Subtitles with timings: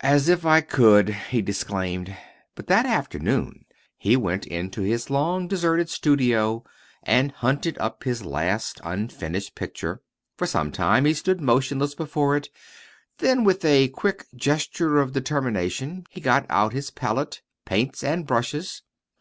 [0.00, 2.16] "As if I could!" he disclaimed.
[2.56, 6.64] But that afternoon he went into his long deserted studio
[7.04, 10.02] and hunted up his last unfinished picture.
[10.36, 12.48] For some time he stood motionless before it;
[13.18, 18.82] then, with a quick gesture of determination, he got out his palette, paints, and brushes.